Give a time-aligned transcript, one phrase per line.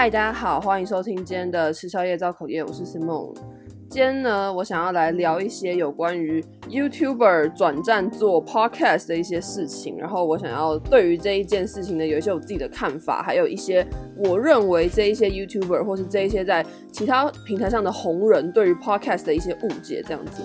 [0.00, 3.34] 嗨，大家好，欢迎收听今天的吃宵夜造口业，我是 Simon。
[3.90, 13.86] 今天呢，我想要来聊一些有关于 YouTuber 转战做 Podcast 的一些事情，然后我想要对于这一件事情呢，有一些我自己的看法，还有一些
[14.16, 20.42] 我认为这一些 YouTuber 或是这一些在其他平台上的红人对于 Podcast 的一些误解，这样子。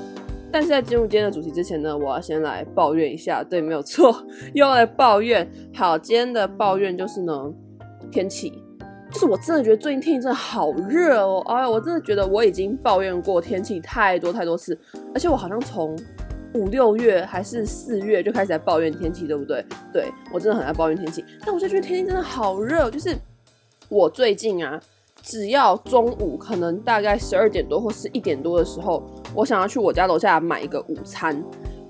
[0.51, 4.21] 但是在进入今天的主题之前呢，我要先来抱怨一下，对，没有错，
[4.53, 5.49] 又要来抱怨。
[5.73, 7.53] 好，今天的抱怨就是呢，
[8.11, 8.64] 天气。
[9.15, 11.41] 就是我真的觉得最近天气真的好热哦！
[11.47, 14.77] 哎呀，我真的觉得我已经抱怨过天气太多太多次，
[15.13, 15.97] 而且我好像从
[16.53, 19.65] 五六月还是四月就开始在抱怨天气，对不对？
[19.93, 22.91] 对，我真的很爱抱怨天气，但我就觉得天气真的好热。
[22.91, 23.15] 就是
[23.87, 24.77] 我最近啊，
[25.21, 29.01] 只要中午可能大概十二点多或是一点多的时候，
[29.33, 31.41] 我想要去我家楼下买一个午餐。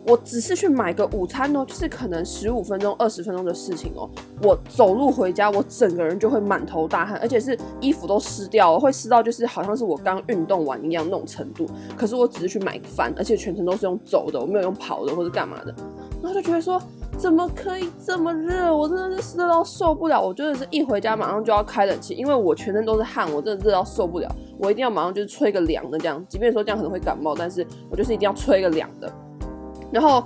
[0.08, 4.08] 我只是去买个午餐哦，就是可能十五分钟、二十分钟的事情哦。
[4.44, 11.66] 我走路回家，我整个人就会满头大汗，而且是衣服都湿掉了，会湿到就是好像是我刚运动完一样那种程度。
[11.98, 15.74] 可是我只是去买饭，而且全程都是用走的，我没有用跑的或者干嘛的。
[16.22, 16.80] 然后就觉得说，
[17.18, 18.76] 怎么可以这么热？
[18.76, 20.22] 我真的是热到受不了。
[20.22, 24.30] 我真的是一回家马上就要开冷气，因为我全身都是汗，我真的热到受不了。
[24.60, 29.12] 我一定要马上就是吹个凉的这样，即便说这样可能会感冒，但是我就是一定要吹个凉的。
[29.92, 30.24] 然后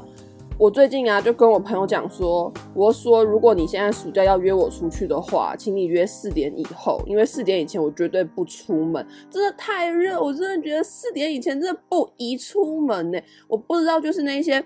[0.57, 13.19] 我最近啊，就跟我朋友讲说，我说如果你现在暑假要约我出去的话，请你约四点以后，因为四点以前我绝对不出门，真的太热，我真的觉得四点以前真的不宜出门呢。
[13.47, 14.61] 我不知道就是那些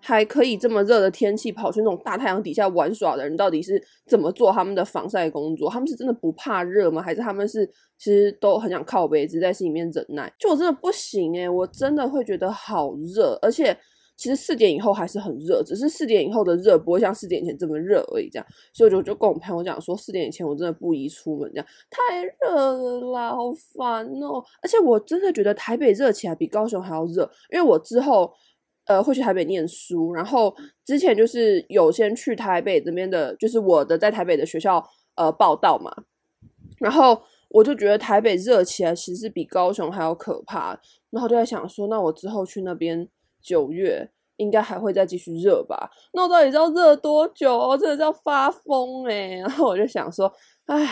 [0.00, 5.68] 还可以这么热的天气跑去那种大太阳底下玩耍的人，到底是怎么做他们的防晒工作？
[5.68, 7.02] 他们是真的不怕热吗？
[7.02, 7.66] 还是他们是
[7.98, 10.32] 其实都很想靠北，只在心里面忍耐？
[10.38, 13.76] 就我真的不行诶，我真的会觉得好热，而且。
[14.16, 18.28] 其实四点以后还是很热，只是四点以后的热不会像四点前这么热而已。
[18.30, 24.42] 这样，所以我就就跟我朋友讲说，四点以前我真的不宜出门，这样太热了啦，好烦哦。
[24.62, 28.32] 而且我真的觉得台北热起来比高雄还要热，因为我之后
[28.86, 30.54] 呃会去台北念书，然后
[30.84, 34.82] 之前就是有先去台北这边的，就是我的在台北的学校
[35.16, 35.92] 呃报到嘛，
[36.78, 37.20] 然后
[37.50, 40.80] 我就觉得台北热起来其实是比高雄还要可怕，
[41.10, 43.08] 然后就在想说，那我之后去那边。
[43.44, 45.90] 九月应该还会再继续热吧？
[46.14, 47.76] 那我到底知道热多久哦？
[47.78, 49.36] 真的要发疯哎！
[49.44, 50.32] 然后我就想说，
[50.64, 50.88] 哎，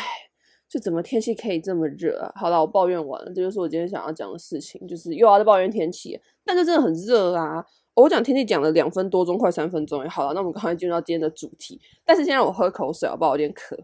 [0.68, 2.30] 就怎么天气可以这么热啊？
[2.36, 7.64] 好了，我抱怨完了，这就是我今天想要讲的事情，就是又要再抱怨天气，但是真的很热啊！
[7.94, 10.08] 我讲天气讲了两分多钟，快三分钟也。
[10.08, 11.80] 好了，那我们赶快进入到今天的主题。
[12.04, 13.32] 但是现在我喝口水好不好？
[13.32, 13.76] 有点渴。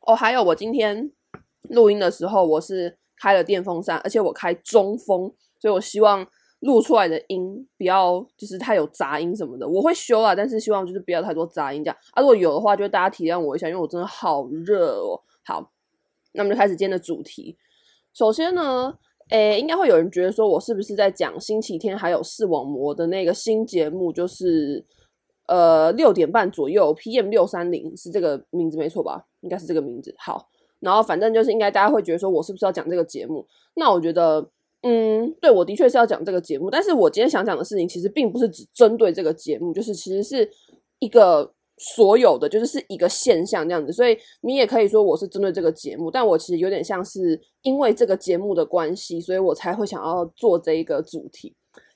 [0.00, 1.12] 哦，还有我今天
[1.64, 5.34] 录音的时候，我是开了电风扇，而且我开中风。
[5.60, 6.26] 所以我希望
[6.60, 12.20] 录出来的音不要就是太有杂音什么的，我会修啊，但是希望就是不要太多杂音这样啊。
[12.20, 15.20] 如果有的话，就大家体谅我一下，因为我真的好热哦。
[15.44, 15.70] 好，
[16.32, 17.56] 那我们就开始今天的主题。
[18.12, 18.92] 首先呢，
[19.30, 24.84] 诶，应该会有人觉得说我是不是在讲星期天还有视网膜的那个新节目，就是
[25.46, 29.26] 呃六点半左右，PM 六三零是这个名字没错吧？
[29.42, 30.12] 应该是这个名字。
[30.18, 30.48] 好，
[30.80, 33.46] 然后反正就是应该大家会觉得说我是不是要讲这个节目？
[33.74, 34.50] 那我觉得。
[34.82, 40.48] 嗯，对，我的确是要讲这个节目，但是我今天想讲的事情其实并不是只针对这个节目，就是其实是
[41.00, 51.54] 一个所有的，就是是一个现象这样子，所以你也可以说我是针对这个节目，但我其实有点像是因为这个节目的关系，所以我才会想要做这一个主题。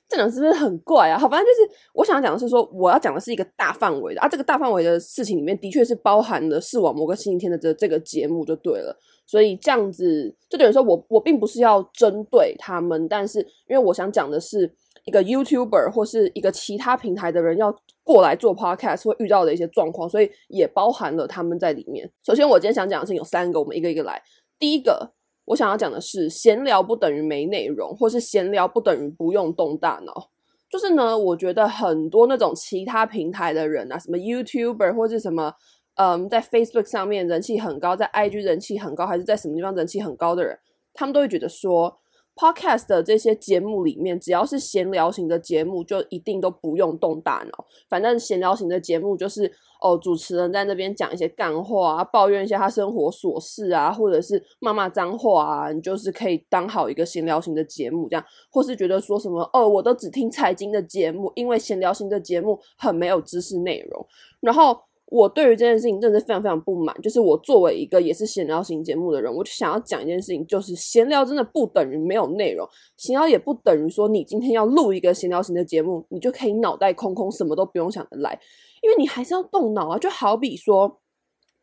[0.09, 1.17] 这讲是不是很怪啊？
[1.17, 8.95] 好，反正就是我想讲的是说，我要讲的是一个大范围的啊，这个大范围的事情里面的确是包含了视网膜跟星期天的这这个节目就对了。
[9.25, 14.71] 所以这样子就等于说我我并不是要针对他们，但是因为我想讲的是
[15.05, 17.73] 一个 YouTuber 或是一个其他平台的人要
[18.03, 22.09] 过来做 Podcast 会遇到的一些状况，所以也包含了他们在里面。
[22.25, 24.21] 首先，我今天想讲的是有三个，我们一个一个来。
[24.59, 25.13] 第一个，
[25.45, 30.29] 我想要讲的是闲聊不等于没内容，或是闲聊不等于不用动大脑。
[30.69, 35.53] 就是呢，我觉得很多那种其他平台的人啊，什么 YouTuber 或是什么。
[35.95, 40.57] 嗯，在 Facebook 上面人气很高，在 IG 人气很高，还是在什么地方人气很高的人，
[40.93, 41.99] 他们都会觉得说
[42.35, 47.65] ，Podcast 的这些节目里面，只要是闲聊型的节目，就一定都不用动大脑。
[47.87, 49.51] 反正闲聊型的节目就是，
[49.81, 64.07] 哦，主持人在那边讲一些干话啊，抱怨一下他生活琐事啊，或者是骂骂脏话啊，你就是可以当好一个闲聊型的节目这样，或是觉得说什么，哦，我都只听财经的节目，因为闲聊型的节目很没有知识内容，
[64.39, 64.75] 然后。
[65.07, 72.67] 我对于这件事情真的是非常非常不满，就是我作为一个也是闲聊型节目的人，我就想要讲一件事情，就是闲聊真的不等于没有内容，
[72.97, 78.39] 闲聊也不等于说你今天要录一个闲聊型的节目，你就可以脑袋空空，什么都不用想的来，
[78.81, 80.99] 因为你还是要动脑啊，就好比说。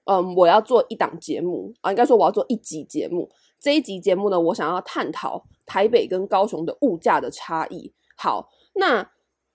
[0.06, 3.30] 嗯，我要做一档节目啊，应该说我要做一集节目。
[3.60, 7.92] 这一集节目呢，我想要探讨台北跟高雄的物价的差异。
[8.16, 9.08] 好，那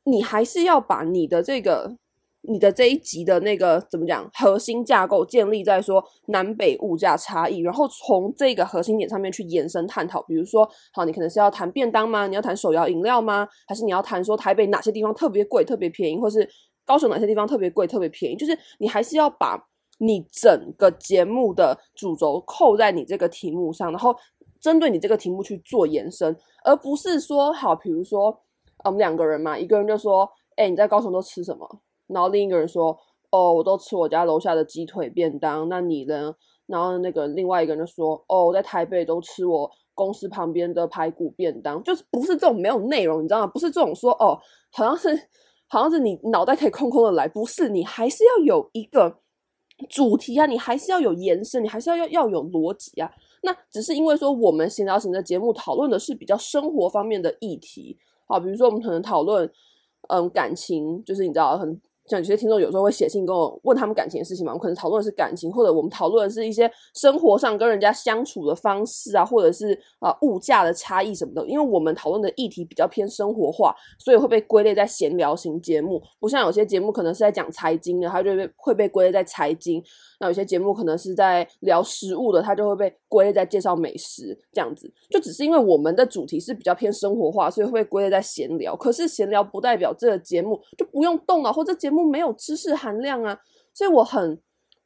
[0.04, 1.98] 你还是要把你的这个。
[2.48, 4.30] 你的这一集的那个怎么讲？
[4.34, 10.22] 核心架构建立在说南北物价差异，然后从这个核心点上面去延伸探讨。
[10.24, 12.28] 比如说，好，你可能是要谈便当吗？
[12.28, 13.48] 你要谈手摇饮料吗？
[13.68, 16.48] 还是你要谈说台北哪些地方特别贵、特别便宜，或是
[16.86, 18.36] 高雄哪些地方特别贵、特别便宜？
[18.36, 19.58] 就是你还是要把
[19.98, 24.16] 你整个节目的主轴扣在你这个题目上，然后
[24.60, 28.38] 针对你这个题目去做延伸，而不是说，好，比如说
[28.84, 31.68] 我们两个人嘛，一个人就说，哎，你在高雄都吃什么？
[32.08, 32.98] 然后另一个人说
[33.32, 35.68] ：“哦，我都吃我家楼下的鸡腿便当。
[35.70, 36.34] 那你呢？”
[36.68, 43.48] 然后那个另外一个人就说：“哦，我在台北都吃我公司旁边的排骨便当。”就是不是这种没有内容，你知道吗？
[43.48, 44.40] 不是这种说哦，
[44.72, 45.10] 好像是
[45.68, 49.16] 好像是你脑袋可以空空的来，不是，你还是要有一个
[49.90, 53.12] 主题啊，你还是要有延伸，你还是要要要有逻辑啊。
[53.44, 57.98] 那只是因为说我们闲聊型的节目讨论的是比较生活方面的议题
[58.28, 59.48] 啊，比如说我们可能讨论
[60.10, 61.80] 嗯感情，就是你知道很。
[62.08, 71.48] 像有些听众有时候会写信跟我问他们感情的事情嘛，我可能讨论的是感情，或者我们讨论的是一些生活上跟人家相处的方式啊，或者是啊、呃、物价的差异什么的。
[71.48, 79.84] 因为我们讨论的议题比较偏生活化，所以会被归类在闲聊型节目，不像有些节目可能是在讲财经的，它就会被会被归类在财经。
[80.20, 84.92] 那有些节目可能是在聊食物的，它就会被归类在介绍美食这样子。
[85.10, 88.76] 就只是因为我们的主题是比较偏生活化，所以会被归类在闲聊。
[88.76, 93.38] 可是闲聊不代表这个节目就不用动脑，或者节目没有知识含量啊。
[93.74, 94.42] 所以我很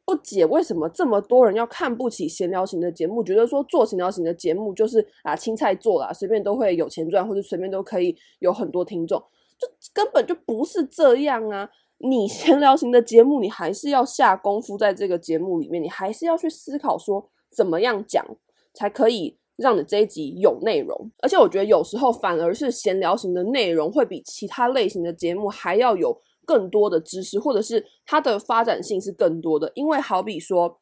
[0.06, 9.20] 不解为什么这么多人要看不起闲聊型的节目，觉得说做闲聊型的节目就是啊青菜做啦，随便都会有钱赚，或者随便都可以有很多听众，
[9.60, 11.70] 就根本就不是这样啊。
[12.00, 18.26] 你闲聊型的节目，你还是要下功夫在这个节目里面，你还是要去思考说怎么样讲
[18.74, 21.12] 才可以让你这一集有内容。
[21.22, 26.18] 而且我觉得有时候反而是闲聊型的内容会比其他类型的节目还要有
[26.50, 29.72] 更多的知识，或者是它的发展性是更多的。
[29.76, 30.80] 因为好比说，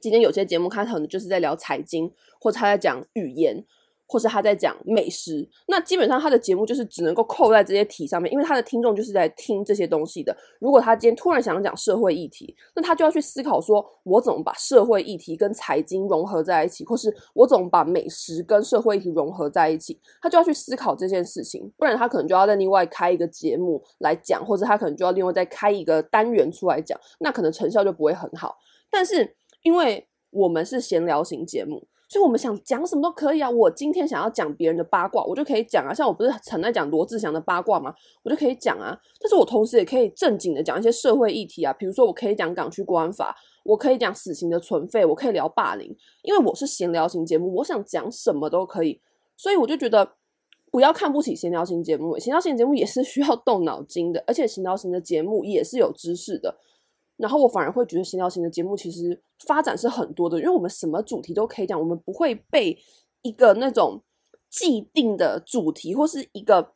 [0.00, 3.64] 今天有些节目它可能就是在聊财经，或者他在讲语言。
[4.08, 10.36] 或是他在讲美食，那基本上他的节目就是只能够扣在这些题上面，因为他的听众就是在听这些东西的。
[10.60, 28.56] 如果他今天突然想讲社会议题，那他就要去思考说，我怎么把社会议题跟财经融合在一起，或是我怎么把美食跟社会议题融合在一起，他就要去思考这件事情，不然他可能就要再另外开一个节目来讲，或者他可能就要另外再开一个单元出来讲，那可能成效就不会很好。
[28.88, 31.88] 但是因为我们是闲聊型节目。
[32.08, 33.50] 所以我们想讲什么都可以啊！
[33.50, 35.92] 我今天想要讲别人的八卦，我就可以讲啊。
[35.92, 37.92] 像我不是常在讲罗志祥的八卦吗？
[38.22, 38.96] 我就可以讲啊。
[39.20, 45.92] 但是我同时也可以正经的讲一些社会议题啊，比如说我可以讲港区国安法，我可以讲死刑的存废，我可以聊霸凌，
[46.22, 49.00] 因为我是闲聊型节目，我想讲什么都可以。
[49.36, 50.12] 所以我就觉得
[50.70, 56.56] 不要看不起闲聊型节目，闲聊型节目也是需要动脑筋的，而且闲聊型的节目也是有知识的。
[57.16, 62.76] 然后我反而会觉得闲聊型的节目其实发展是很多的，因为我们什么主题都可以讲，我们不会被
[63.22, 64.02] 一个那种
[64.50, 66.72] 既定的主题或是一个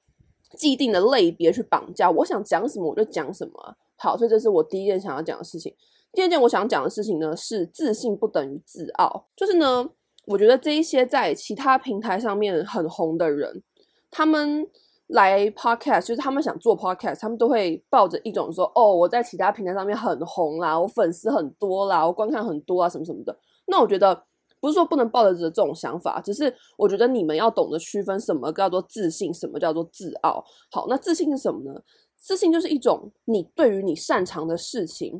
[0.57, 2.11] 既定的类别去绑架。
[2.11, 3.77] 我想讲什么我就讲什么。
[3.97, 5.75] 好，所以这是我第一件想要讲的事情。
[6.13, 9.27] 第二件我想讲的事情呢，是自信不等于自傲。
[9.37, 9.89] 就是呢，
[10.27, 13.63] 我觉得这一些在其他平台上面很红的人，
[14.11, 14.67] 他们。
[15.11, 23.37] 来 podcast 就是他们想做 podcast，他们都会抱着一种说：“哦，我在其他平台上面很红啦，我粉丝很多啦，我观看很多啊，什么什么的。”
[23.67, 24.25] 那我觉得
[24.61, 30.45] 不是说不能抱着这种想法，只是我觉得你们要懂得区分什么叫做自信，什么叫做自傲。
[30.71, 31.81] 好，那自信是什么呢？
[32.17, 35.15] 自信就是一种你对于你擅长的事情，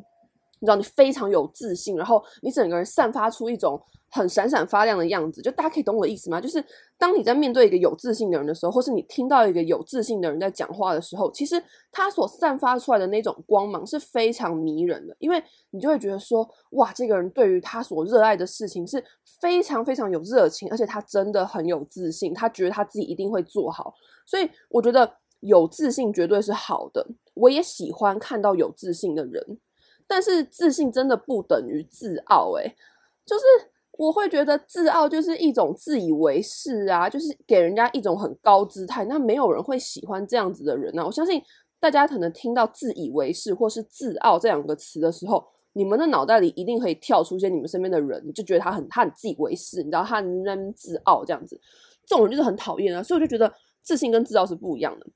[0.61, 3.83] 你知道你非常有自信，然后你整个人散发出一种。
[4.13, 6.41] 很闪闪发亮的样子，就大家可以懂我的意思吗？
[6.41, 6.63] 就是
[6.99, 11.63] 当你在面对一个有自信的人的时候，或是你听到一个有自信的人在讲话的时候，其实
[11.93, 15.41] 他所散发出来的那种光芒是非常迷人的，因为
[15.71, 19.03] 你就会觉得说，哇，这个人对于他所热爱的事情是
[19.41, 23.95] 非常非常有热情，而且他真的很有自信，他觉得他自己一定会做好。
[24.27, 29.59] 所以我觉得有自信绝对是好的，我也喜欢看到有自信的人，
[30.09, 32.75] 但是自信真的不等于自傲，诶，
[33.25, 33.45] 就是。
[34.01, 41.05] 我会觉得自傲就是一种自以为是啊，就是给人家一种很高姿态，那没有人会喜欢这样子的人啊。
[41.05, 41.39] 我相信
[41.79, 51.61] 大家可能听到自以为是或是自傲这两个词的时候，你们的脑袋里一定可以跳出一些你们身边的人，你就觉得他很他很自以为是，你知道他很自傲这样子，
[52.07, 53.03] 这种人就是很讨厌啊。
[53.03, 53.53] 所以我就觉得
[53.83, 55.07] 自信跟自傲是不一样的。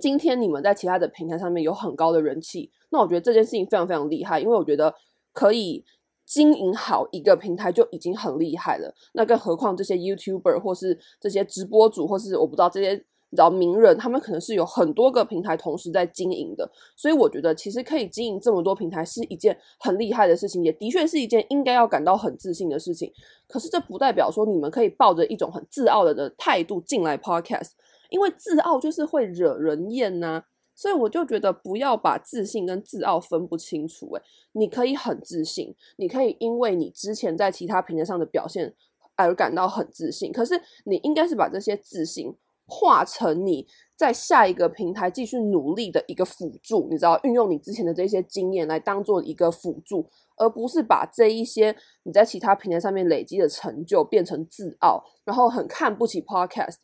[0.00, 4.92] 今天你们在其他的平台上面有很高的人气，那我觉得这件事情非常非常厉害，因为我觉得
[5.32, 5.84] 可以。
[6.28, 12.92] 经营好一个平台就已经很厉害了，那更何况这些 YouTuber 或是这些直播主，或是我不知道这些
[13.30, 16.70] 你知道名人，他们可能是有很多个平台同时在经营的。
[16.96, 23.10] 所以我觉得，其实可以经营这么多平台是一件很厉害的事情，也的确是一件应该要感到很自信的事情。
[23.46, 27.70] 可是这不代表说你们可以抱着一种很自傲的的态度进来 Podcast，
[28.10, 30.42] 因为自傲就是会惹人厌呐、
[30.78, 34.08] 所以我就觉得不要把自信跟自傲分不清楚。
[34.14, 38.72] 诶，你可以很自信，你可以因为你之前在其他平台上的表现
[39.16, 40.30] 而感到很自信。
[40.30, 40.54] 可是
[40.84, 42.32] 你应该是把这些自信
[42.64, 43.66] 化成你
[43.96, 56.76] 在下一个平台继续努力的一个辅助，你知道，运用你之前的这些经验来当做一个辅助，而不是把这一些你在其他平台上面累积的成就变成自傲，然后很看不起 Podcast，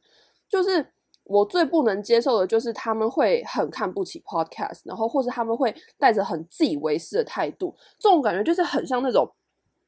[0.49, 0.94] 就是。
[1.25, 9.27] 我最不能接受的就是他们会很看不起 podcast，然后或是他们会带着很自以为是的态度，这种感觉就是很像那种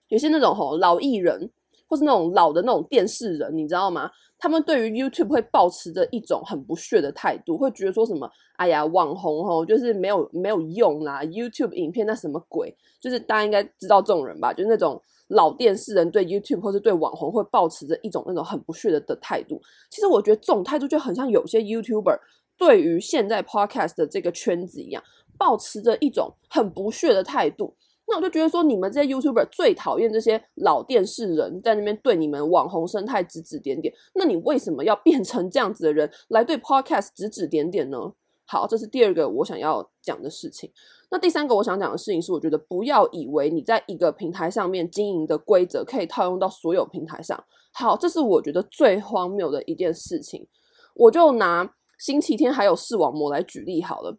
[0.08, 1.50] 有些那种吼老艺人，
[1.86, 4.10] 或是那种老的那种电视人，你知道吗？
[4.38, 15.00] 他们对于 YouTube 会抱持着一种很不屑的态度，会觉得说什么，哎呀，网红吼就是没有没有用啦，YouTube 影片那什么鬼，就是大家应该知道这种人吧，就是那种。
[15.28, 19.60] 老电视人对 YouTube 或是对网红会抱持着一种那种很不屑的的态度。
[19.90, 22.18] 其实我觉得这种态度就很像有些 YouTuber
[22.56, 25.02] 对于现在 Podcast 的这个圈子一样，
[25.36, 27.74] 抱持着一种很不屑的态度。
[28.08, 33.92] 那我就觉得说，你们这些 YouTuber 最讨厌这些老电视人在那边对你们网红生态指指点点。
[34.14, 38.12] 那你为什么要变成这样子的人来对 Podcast 指指点点呢？
[38.46, 40.70] 好，这是第二个我想要讲的事情。
[41.10, 47.44] 那第三个我想讲的事情是，我觉得不要以为你在一个平台上面经营的规则可以套用到所有平台上。
[47.72, 50.46] 好，这是我觉得最荒谬的一件事情。
[50.94, 54.16] 我就拿星期天还有视网膜来举例好了。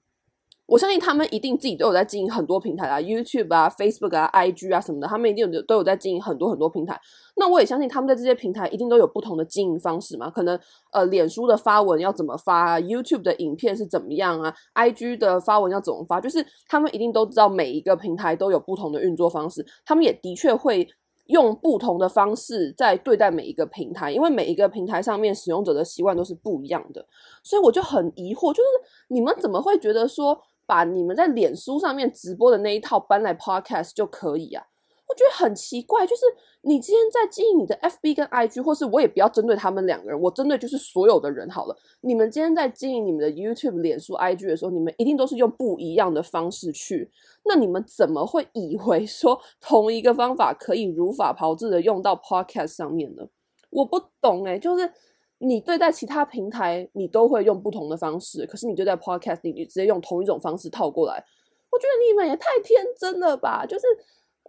[0.68, 7.00] 我相信他们一定自己都有在经营很多平台啊，YouTube 啊、Facebook 啊、IG 啊什么的，他们一定有都有在经营很多很多平台。
[7.38, 10.30] 那我也相信他们在这些平台一定都有不同的经营方式嘛。
[10.30, 10.60] 可能
[10.92, 19.66] 呃，脸书的发文要怎么发，YouTube 的影片是怎么样啊，IG 的发文要怎么发，就是他们一定都知道每一个平台都有不同的运作方式。
[19.86, 20.86] 他们也的确会
[21.28, 27.06] 用不同的方式在对待每一个平台，因为每一个平台上面使用者的习惯都是不一样的。
[27.44, 28.70] 所以我就很疑惑，就是
[29.10, 34.64] 你们怎么会觉得说，把你们在脸书上面直播的那一套搬来 Podcast 就可以啊？
[35.08, 36.24] 我觉得很奇怪，就是
[36.64, 41.76] 你今天在经营你的 FB 跟 IG，或是我也不要针对他们两个人，我针对就是所有的人好了。
[42.02, 47.10] 你们今天在经营你们的 YouTube、脸书、IG 的时候，你们一定都是用不一样的方式去。
[47.46, 53.24] 那你们怎么会以为说同一个方法可以如法炮制的用到 Podcast 上面呢？
[53.70, 54.92] 我不懂诶，就是。
[55.40, 61.24] 你对待其他平台，你都会用不同的方式，可是你对待 Podcast，你直接用同一种方式套过来，
[61.70, 63.66] 我觉得你们也太天真了吧！
[63.66, 63.86] 就是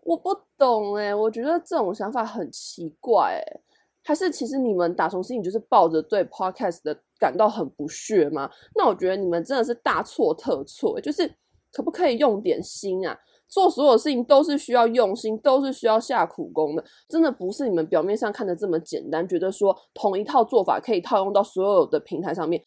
[0.02, 3.60] 我不懂诶，我觉得这种想法很奇怪诶，
[4.02, 8.50] 还是其实你们打从心里就是抱着对 Podcast 的感到很不屑吗？
[8.74, 11.30] 那我觉得你们真的是大错特错，就是
[11.70, 13.18] 可不可以用点心啊？
[13.48, 19.26] 做所有事情都是需要用心，都是需要下苦功的，真的不是你们表面上看的这么简单。
[19.26, 22.62] 觉得说同一套做法可以套用到所有的平台上面，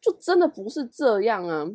[0.00, 1.66] 就真的不是这样啊。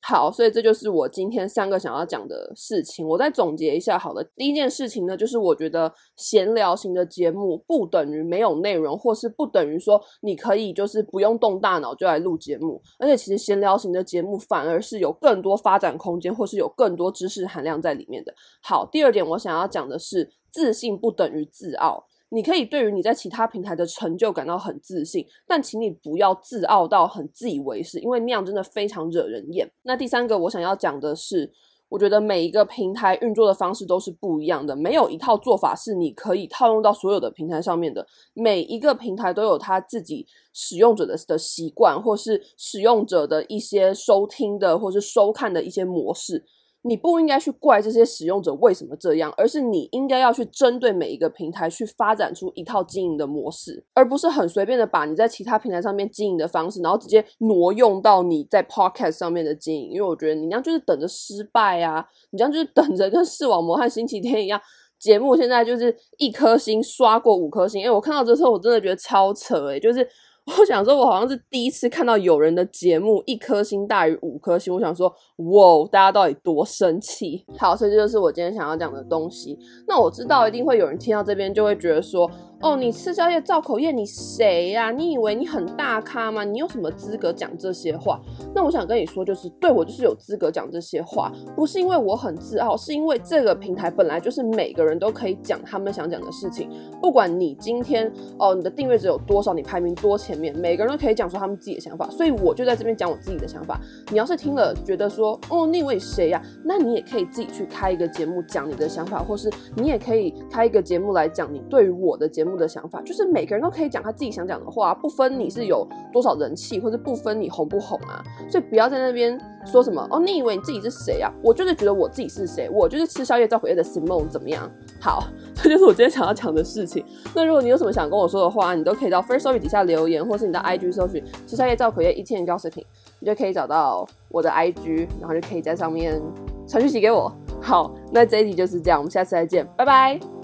[0.00, 3.06] 好，所以这就是我今天三个想要讲的事情。
[3.06, 4.24] 我再总结一下好了。
[4.36, 12.80] 第一件事情呢，就是我觉得闲聊型的节目不等于没有内容，或是不等于说你可以就是不用动大脑就来录节目。
[12.98, 18.32] 而且其实闲聊型的节目反而是有更多发展空间，或是有更多知识含量在里面的。
[18.62, 22.06] 好，第二点我想要讲的是，自信不等于自傲。
[22.30, 29.70] 你可以对于你在其他平台的成就感到很自信，但请你不要自傲到很自以为是，因为那样真的非常惹人厌。
[29.82, 31.50] 那第三个我想要讲的是，
[31.88, 38.06] 我觉得每一个平台运作的方式都是不一样的，没有一套做法是你可以套用到所有的平台上面的。
[38.34, 46.44] 每一个平台都有它自己使用者的的习惯，或是使用者的一些收听的或是收看的一些模式。
[46.88, 59.90] 你不应该去怪这些使用者为什么这样，而是你应该要去针对每一个平台去发展出一套经营的模式，而不是很随便的把你在其他平台上面经营的方式，然后直接挪用到你在 Podcast 上面的经营。
[59.90, 64.60] 因为我觉得你这样就是等着失败啊，你这样就是等着跟视网膜和星期天一样，
[64.98, 67.84] 节目现在就是一颗星刷过五颗星。
[67.84, 70.08] 哎，我看到这时候我真的觉得超扯诶，就是。
[70.56, 74.72] 我想说，我好像是第一次看到有人的节目一颗星大于五颗星。
[74.72, 77.44] 我想说，哇，大家到底多生气？
[77.58, 79.58] 好，所以这就是我今天想要讲的东西。
[79.86, 86.42] 那我知道一定会有人听到这边就会觉得说，哦，你吃宵夜造口业，你谁呀、你以为你很大咖吗？
[86.42, 88.20] 你有什么资格讲这些话？
[88.52, 96.68] 那我想跟你说，就是对我就是有资格讲这些话，不是因为我很自傲，是因为这个平台本来就是每个人都可以讲他们想讲的事情。
[97.00, 102.10] 不管你今天哦，你的订阅者有多少，你排名多前面，每个人都可以讲说他们自己的想法。
[102.10, 103.80] 所以我就在这边讲我自己的想法。
[104.10, 106.42] 你要是听了觉得说哦，那位谁呀？
[106.64, 113.00] 那你也可以自己去开一个节目讲你的想法，或是你也可以开一个节目来讲你对于我的节目的想法。
[113.02, 118.22] 就是每个人都可以讲他自己想讲的话，不分你是有多少人气，或者不分你红不红啊。
[118.50, 121.32] 所以不要在那边说什么哦，你以为你自己是谁啊？
[121.42, 124.70] 我就是觉得我自己是谁，我就是吃宵夜照口业的 Simon 怎么样？
[125.00, 125.24] 好，
[125.54, 127.04] 这就是我今天想要讲的事情。
[127.34, 132.84] 那如果你有什么想跟我说的话，你都可以到 First Story 底下留言，或是你到 IG 搜寻吃宵夜照口业一天高食品，
[133.20, 136.20] 你就可以找到我的 IG，然后就可以在上面
[136.66, 137.32] 传讯息给我。
[137.60, 140.37] 好，那这一集就是这样，我们下次再见，拜拜。